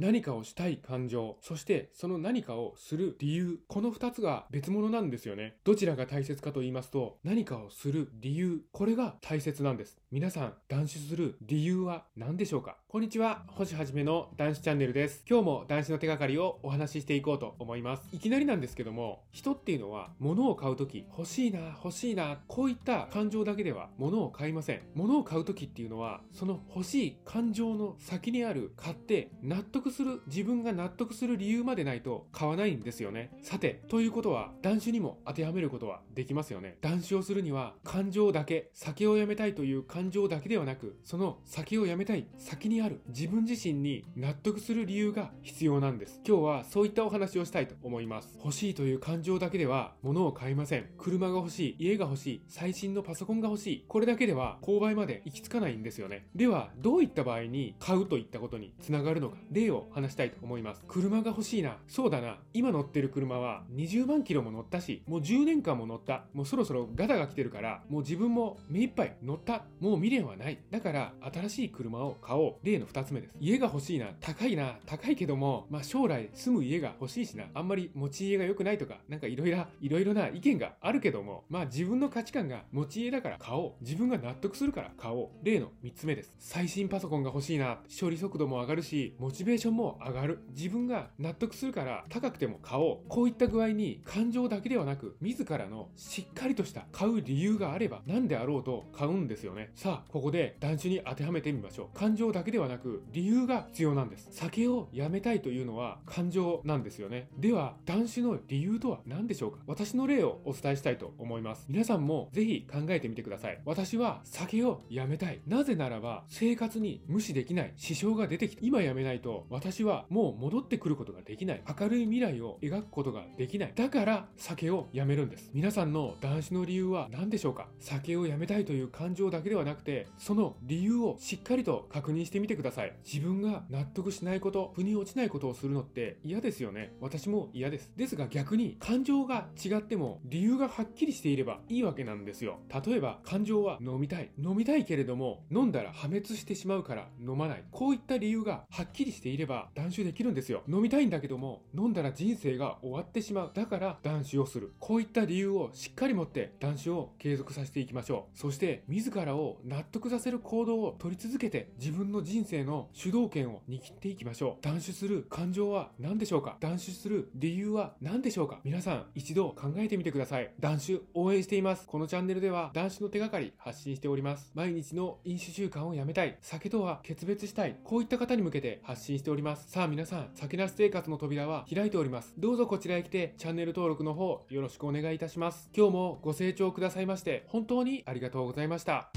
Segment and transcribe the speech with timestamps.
[0.00, 5.56] 何かをしたい感情、そしてその何かをする理由、この二つが別物なんですよね。
[5.62, 10.00] どちらが大切かと言いますと、何かをする理由、これが大切なんです。
[10.10, 12.78] 皆さん、断酒する理由は何でしょうか？
[12.90, 15.22] こんにちは、星はじめの男子チャンネルです。
[15.24, 18.08] 今日も男子の手がかりをお話ししていこうと思います。
[18.12, 24.82] いきなりなんですけども、人っていうのは物を買うとき、欲しいな、欲しいな、こういった感情だけでは物を買いません。
[24.96, 33.30] 物を買うときっていうのは、その欲しい感情の先にある買って納得する、自分が納得する理由までないと買わないんですよね。
[33.40, 36.76] さて、ということは、断酒にも当てはめることはできますよね。
[36.80, 46.20] 断酒をするには、感情だけ、酒をやめたいという感情だけではなく、その酒をやめたい先にある自分自身に納得する理由が必要なんです。
[46.26, 48.38] 今日はそういったお話をしたいと思います。
[48.42, 50.86] 欲しいという感情だけでは物を買いません。
[50.98, 53.84] 車が欲しい、家が欲しい、最新のパソコンが欲しい。
[53.88, 56.26] これだけでは購買まで行き着かないんですよね。
[56.34, 60.82] では、どういった場合に買うといったことにつながるのか、例を話したいと思います。
[60.88, 61.78] 車が欲しいな。
[61.88, 62.38] そうだな。
[62.52, 66.24] 今乗ってる車は20万キロも乗ったし、もう10年間も乗った。
[66.32, 69.64] もうそろそろガタが来てるから、もう自分も目いっぱい乗った。
[69.80, 70.58] もう未練はない。
[70.70, 72.54] だから、新しい車を買おう。
[72.70, 73.34] 例の2つ目です。
[73.40, 74.06] 家が欲しいな。
[74.20, 74.78] 高いな。
[74.86, 77.44] 高いけども、まあ将来住む家が欲しいしな。
[77.54, 83.84] あんまり持ち家が良くないとか、なんかいろいろ、いろいろな意見があるけども、まあ自分の価値観が持ち家だから買おう。
[83.84, 85.28] 自分が納得するから買おう。
[85.42, 86.32] 例の3つ目です。
[86.38, 87.78] 最新パソコンが欲しいな。
[88.00, 90.40] 処理速度も上がるし、モチベーションも上がる。
[90.50, 93.08] 自分が納得するから高くても買おう。
[93.08, 99.70] こういった具合に感情だけではなく、自らのしっかりとした買う理由があれば何であろうと買うんですよね。
[99.74, 101.98] さあ、ここで断種に当てはめてみましょう。
[101.98, 104.28] 感情だけではなく、理由が必要なんです。
[104.30, 107.28] 酒をやめたいというのは感情なんですよね。
[107.38, 111.66] では、断酒の理由とは何でしょうか私の例をお伝えしたいと思います。
[111.68, 113.60] 皆さんもぜひ考えてみてください。
[113.64, 115.40] 私は酒をやめたい。
[115.46, 118.60] なぜならば、生活に無視できない支障が出てきた。
[118.64, 121.62] 今やめないと、私はもう戻ってくることができない。
[121.80, 123.72] 明るい未来を描くことができない。
[123.74, 125.50] だから、酒をやめるんです。
[125.54, 132.92] 皆さんの断酒の理由は何でしょうか酒をやめたいという感情だけではなくて、その理由をしっかりと確認してみててください。
[133.04, 136.96] 自分が納得しないこと、腑に落ちないことをするのって嫌ですよね。
[137.00, 137.92] 私も嫌です。
[137.96, 142.58] ですが逆に感情が違っても理由がはっきりしていればいいわけなんですよ。
[142.84, 144.32] 例えば感情は飲みたい。
[144.38, 147.64] 飲みたいけれども飲んだら破滅してしまうから飲まない。
[147.70, 150.62] こういった理由がはっきりしていれば断酒できるんですよ。
[150.68, 153.50] 飲みたいんだけども飲んだら人生が終わってしまう。
[153.54, 154.72] だから断酒をする。
[154.78, 158.38] こういった理由をしっかり持って断酒を継続させていきましょう。
[158.38, 164.64] そして自らを納得させる行動を取り続けて自分の人人生の主導権を握っていきましょう。
[164.64, 166.56] 断酒する感情は何でしょうか？
[166.58, 168.60] 断酒する理由は何でしょうか？
[168.64, 170.50] 皆さん一度考えてみてください。
[170.58, 171.86] 断酒応援しています。
[171.86, 174.52] このチャンネルでは断酒の手がかり発信しております。
[174.54, 176.38] 毎日の飲酒習慣をやめたい。
[176.40, 177.76] 酒とは決別したい。
[177.84, 179.70] こういった方に向けて発信しております。
[179.70, 182.32] さあ皆さん、酒なし生活の扉は開いております。
[182.38, 185.68] どうぞこちらへ来てチャンネル登録の方よろしくお願いいたします。
[185.76, 189.10] 今日もご清聴くださいまして本当にありがとうございました。